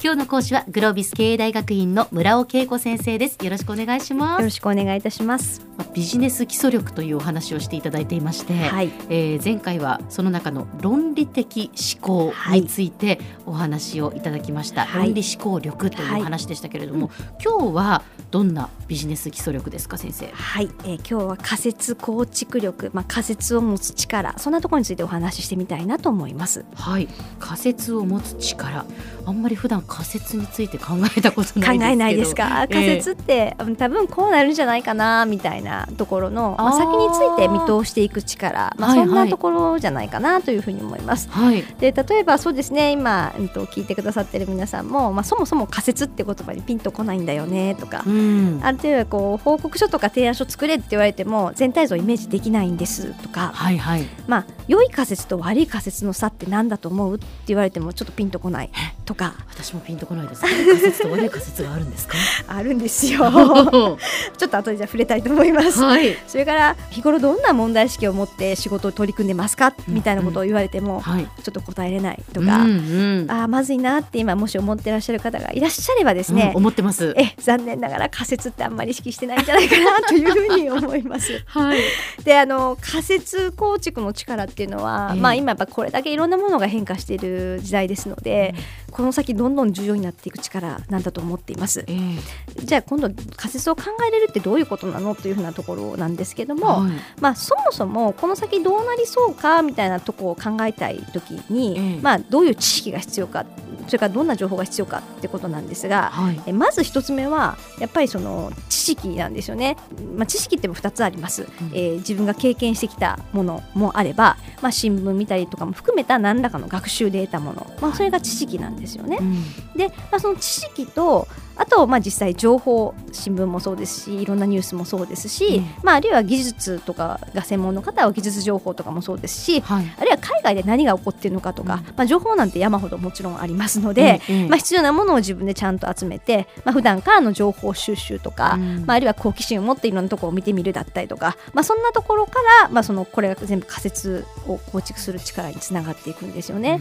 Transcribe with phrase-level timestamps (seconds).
[0.00, 3.44] 今日の講師はグロービス経営大学院の村尾恵子先生です。
[3.44, 4.38] よろしくお願いします。
[4.38, 5.71] よろしくお願いいたします。
[5.92, 8.90] まあビジネス基礎力というお話をしていただいていまして、はい。
[9.08, 15.06] えー前回はその中の論理的思考についてお話をいただきました、はい。
[15.06, 17.10] 論理思考力というお話でしたけれども、
[17.44, 20.28] 今日はどんなビジネス基礎力ですか先生？
[20.32, 26.64] はい、えー今日は仮説構築力、まあ仮説を持つ力、そんなところについてお話ししてみたいなと思います。
[26.74, 27.08] はい。
[27.38, 28.84] 仮説を持つ力。
[29.26, 31.84] あんまり普段仮説について考えたこと考ないですけど。
[31.92, 32.66] えないですか？
[32.68, 41.28] え仮説って、うん多分こうなるんじゃないかなみたいなところの、まあ、先について見通していく力、まあはいはいそんなところじゃないかなというふうに思います。
[41.30, 58.70] はいで例えばそうですね今、うん、と聞いてくださってる皆さんも、まあ、そもそも仮説って言葉にピンとこないんだよねとか、うんある程度こう報告書とか提案書作れって言われても全体像イメージできないんですとか、はいはいまあ良い仮説と悪い仮説の差って何だと思うって言われてもちょっとピンとこない
[59.04, 60.42] とか 私もピンとこないです。
[60.42, 62.16] 仮説と悪い仮説があるんですか？
[62.48, 63.18] あるんですよ
[64.38, 65.71] ちょっと後でじゃあ触れたいと思います。
[65.80, 66.16] はい。
[66.26, 69.74] それから日頃どんな問題意識を持って仕事を取り組んでますか？
[69.88, 71.24] うんみたいなことを言われてもはい。
[71.24, 77.14] ちょっと答えれないとか、うんうんああまずいなって今もし思ってらっしゃる方がいらっしゃればですね、うん思ってます。
[77.16, 81.42] え残念ながら仮説ってあんまり意識してないんじゃないかなというふうに思います。
[81.46, 81.78] はい。
[82.24, 88.54] であの仮説構築の力っていうのは、ええまあ、今やっぱこれだけいろんなものが変化している時代ですので、
[88.92, 91.84] この先どんどん重要になっていく力なんだと思っています。
[91.88, 92.64] ええ。
[92.64, 96.92] じゃあ今度仮説を考えれるってどういうことなのというふうなところなんですけども、はい。
[97.20, 102.00] まあ、そもそもこの先どうなりそうかみたいなとこを考えたい時に、ええ。
[102.00, 103.46] まあ、どういう知識が必要か
[103.86, 106.40] それからどんな情報が必要かってことなんですが、はい。
[106.46, 109.76] えまず一つ目はやっぱりその知識なんですよね、
[110.16, 119.18] まあ、知識っても2つあります、えー自分が経験してきたものもあれば、まあ、新聞見たりとかも含めた何らかの学習で得たもの、まあ、それが知識なんですよね。
[119.20, 119.24] う。
[119.24, 119.42] ん。
[119.76, 124.42] で、まあ、その知識とあとまあ実際情報新聞もそうですしいろん。
[124.42, 129.94] なニュースもそうですし、ええまあ、あるいは技術とかが専門の方は技術情報とかもそうですしはい。
[129.98, 131.94] あるいは海外で何が起こっているのかとか、うん。
[131.96, 138.86] まあ、情報なんて山ほどもちろんありますので、ええまあ、必要なものを自分でちゃんと集めて、まあ普段からの情報収集とか、うん。
[138.86, 146.80] まあ、あるいは好奇心を持っていろんなところを見てみるだったりとか、まあ、そんなところから、まあ、そのこれが全部仮説を構築する力につながっていくんですよね。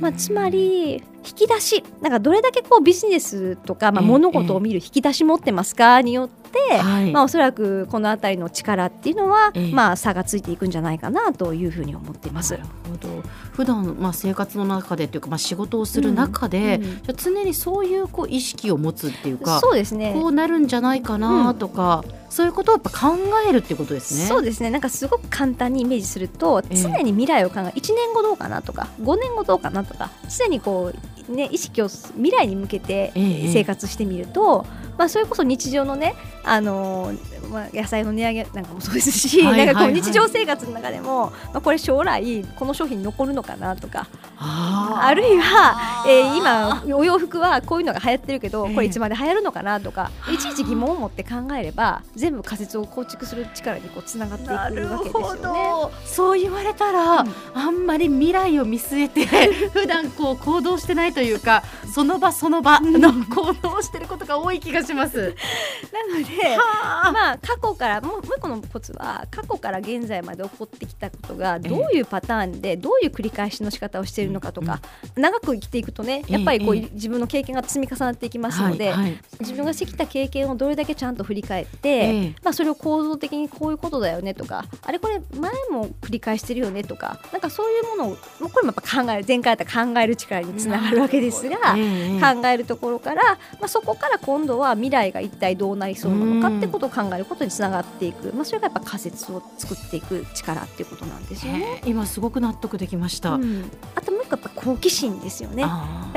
[0.00, 7.12] まあ、つまり引き出しなんかどれだけこうビジネスとか、まあ、ええ物事を見る引き出し持ってますかによって、はい。
[7.12, 9.72] まあ、おそらくこの辺りの力っていうのは、ええ。
[9.72, 12.54] まあ、差がついていくんじゃないかなというふうに思っています。
[12.54, 12.64] なる。
[12.64, 13.22] ほど。
[13.52, 17.16] 普段まあ生活の中でというかまあ仕事をする中で、うんうん。
[17.16, 20.12] 常にそういうこう意識を持つっていうかそうですね。
[20.14, 23.16] こうなるんじゃないかなとか、そういうことをやっぱ考
[23.48, 24.26] えるってことですね。
[24.26, 34.66] そうですねなんかすごく簡単にイメージすると常に未来を考え1年後どうかなとか5年後どうかなとか常にこう、ね、意識を未来に向けてええ生活してみると、
[34.98, 36.14] まあ、それこそ日常のね、
[36.44, 39.66] あのーまあ、野菜の値上げなんかもそうですし、はいはいはい。
[39.66, 44.06] なんかこう日常生活の中でも、まあ、これ将来この商品残るのかなとか
[44.38, 48.74] あるいは、えー今お洋服はこういうのが流行ってるけど、ええ。
[48.74, 55.92] これいつまで流行るのかなとかいちいち疑問を持って考えれば全部仮説を構築する力にこうつながっていくわけですよね。
[56.04, 57.30] そう言われたら、うん。
[57.54, 59.26] あんまり未来を見据えて
[59.72, 65.34] 普段こう行動してないというかその場その場の行動をしてることが多い気がします。
[65.92, 67.12] なのではあ。
[67.12, 74.80] まあ過去からもう一個のコツは過去から現在まで起こってきたことがどういうパターンでどういう繰り返しの仕方をしているのかとか、
[75.16, 76.90] 長く生きていくとねやっぱりこう、ええ。
[76.92, 79.18] 自分の経験が積み重なっていきますので、はいはい。
[79.40, 82.34] 自分がしてきた経験をどれだけちゃんと振り返って、ええ。
[82.42, 91.74] まあ、それを構造的にこういうことだよねとかあれこれ前も繰り返してるよねとかなんかそういうものをこれもやっぱ考える前回やったら考える力につながるわけですが。
[91.76, 93.22] ええ考えるところから、
[93.58, 101.82] まあ、そこから今度は未来が一体どうなりそうなのかってことを考えることにつながっていく、まあ、それがやっぱ仮説を作っていく力っていうことなんですよね。
[101.86, 103.34] 今すごく納得できました。
[103.34, 105.64] うんあともう一個やっぱ好奇心ですよね。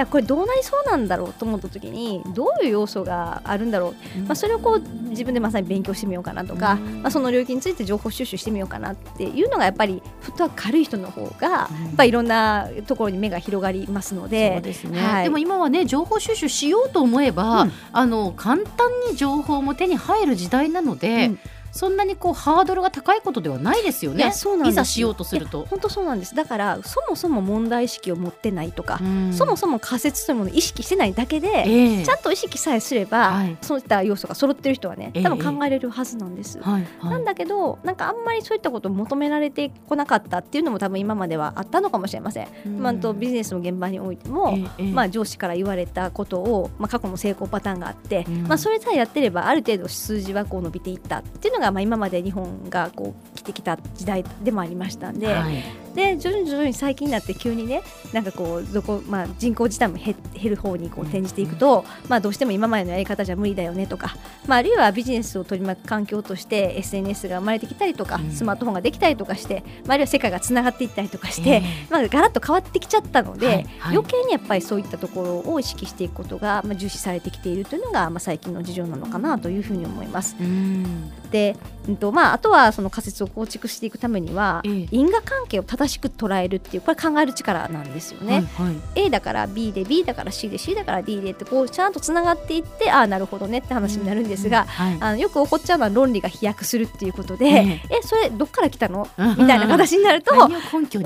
[0.10, 14.73] これどうなりそうなんだろうと思った時にどういう要素があるんだろう、ーまあ、それをこう自分でまさに勉強してみようかなとか、うんまあ、その領域について情報収集してみようかなっていうのがやっぱりフットワーク軽い人の方がやっぱりいろんなところに目が広がりますので。
[14.74, 15.24] ですね、はい。
[15.24, 17.72] でも今はね情報収集しようと思えば、うん。
[17.92, 21.40] あの簡単に情報も手に入る時代なので、うん
[21.74, 24.32] そんなにこうハードルが高いことではないですよね。
[24.66, 25.66] いざしようとすると。
[25.66, 26.36] 本当そうなんです。
[26.36, 29.34] だからそもそも問題意識を持ってないとか、うん。
[29.34, 32.06] そもそも仮説というものを意識してないだけで、ええ。
[32.06, 33.58] ちゃんと意識さえすれば、はい。
[33.62, 35.24] そういった要素が揃ってる人はねええ。
[35.24, 36.60] 多分考えれるはずなんです。
[36.60, 37.12] はいはい。
[37.12, 42.48] なんだけどなんかあんまりそういったことを求められてこなかったっていうのも多分今まではあったのかもしれません。
[42.68, 42.80] うん。
[42.80, 44.92] まあ、あとビジネスの現場においても、ええええ。
[44.92, 48.48] まあ、上司から言われたことを、まあ、過去の成功パターンがあって、うん。
[48.48, 55.64] まあ、それさえやってればある程度数字はこう伸びていったっていうのが、まあ、今まで日本がこう来てきた時代でもありましたんで,、はい。
[55.96, 57.82] で徐々に徐々に最近になって急にね
[58.14, 64.16] なんかこうどこ、まあ、人口自体も減減る方にこう転じていくと、まあ、どうしても今までのやり方じゃ無理だよねとか、
[64.48, 68.32] まあ、あるいはビジネスを取り巻く環境として SNS が生まれてきたりとか、うん。
[68.32, 71.62] スマートフォンができたりとかして、まあ、あるいは世界がつながっていったりとかして、ええ。
[71.90, 73.56] まあ、ガラッと変わってきちゃったので、はい。
[73.56, 73.66] はい。
[73.98, 80.36] 余計にやっぱりそういったところを意識していくことが、まあ、重視されてきているというのが、まあ、最近の事情なのかなというふうに思います。
[80.40, 81.58] うんで、
[81.90, 84.88] うんとまあ、あとはその仮説を構築していくためには、ええ。
[84.92, 88.46] 因果関係を正しく捉えるっていうこれ考える力なんですよね。
[88.56, 88.76] はいはい。
[89.08, 94.98] A だから B で B だから C で C だから D でってこうちゃんとつながっていってああなるほどねって話になるんですが、はい。
[95.02, 98.02] あのよく起こっちゃうのは論理が飛躍するっていうことで、ええ。
[98.04, 99.10] それどっから来たの？
[99.18, 100.32] うんみたいな形になると、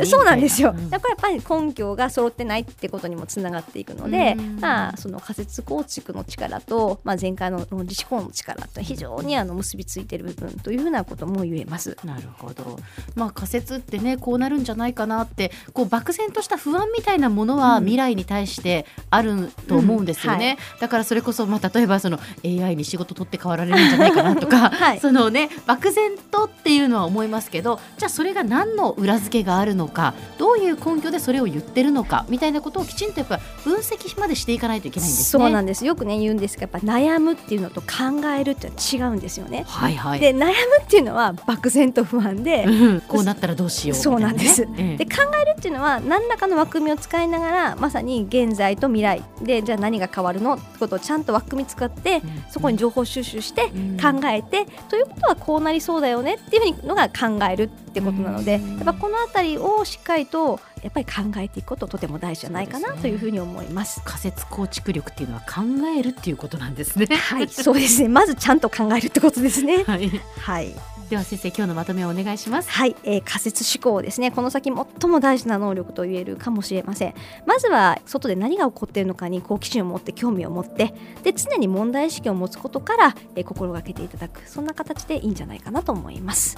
[0.05, 0.75] そうなんですよ。
[0.89, 11.97] だからやっぱり根拠が揃ってないってことにもつながっていくので、うんまあその仮説構築の力と、まあ前回の論理思考の力と非常にあの結びついている部分というふうなことも言えます。
[12.03, 12.79] なるほど、
[13.15, 17.87] まあ、仮説ってねこうなるんじゃないかなってこう漠然とした不安みたいなものはうん。
[17.87, 20.79] 未来に対してあると思うんですよね、うん。
[20.79, 24.99] だからそれこそ、まあ、例えばその AI に仕事取って代わられるんじゃないかなとか、はい。
[24.99, 35.43] そのね漠然とっていうのは思いますけどじゃあそれが何の裏付けがあるのかどういう根拠でそれを言ってるのかみたいなことをきちんとやっぱ分析までしていかないといけないんですね。
[35.43, 35.85] そうなんです。
[35.85, 39.65] よくね言うんですがやっぱ悩むっていうのと考えるって違うんですよね。
[39.67, 40.51] はいはい、で悩む
[40.81, 43.01] っていうのは漠然と不安で、うん。
[43.01, 44.65] こうなったらどうしようそうなんです。
[44.65, 44.97] ねええ。
[44.97, 49.23] で考えるっていうのは何らかの枠組みを使いながらまさに現在と未来。
[49.41, 52.43] でじゃあ何が変わるのってことをちゃんと枠組み使ってうん。
[52.49, 53.97] そこに情報収集してうん。
[53.97, 58.75] 考えて、ということはこうなりそうだよねっていうのが考えるってことなので、うん。
[58.75, 64.01] やっぱこの辺りをしっかりとやっぱり考えていくこととても大事じゃないかなというふうに思います。
[64.03, 65.61] 仮説構築力っていうのは考
[65.97, 67.07] えるっていうことなんですね。
[67.07, 68.09] はい、そうですね。
[68.09, 69.83] まずちゃんと考えるってことですね。
[69.87, 70.09] はい。
[70.39, 70.73] はい。
[71.09, 72.69] では先生今日のまとめをお願いします。
[72.69, 77.13] はい、えー仮説思考ですねこの先最も大事な能力と言えるかもしれません
[77.45, 86.57] まずは外で何が起こっているのかに好奇心を持って興味を持ってで常に問題意識を持つことから、えー心がけていただくそんな形でいいんじゃないかなと思います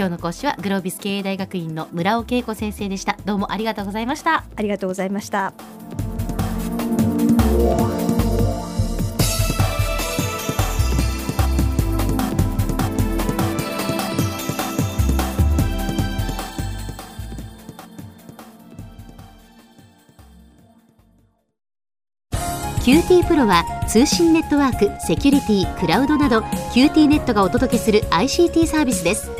[0.00, 3.18] 今日の講師はグロービス経営大学院の村尾恵子先生でした。
[3.26, 4.44] どうもありがとうございました。
[4.56, 5.52] ありがとうございました
[22.82, 26.38] QT プロは通信ネットワーク、セキュリティ、クラウドなど
[26.72, 29.39] QT ネットがお届けする ICT サービスです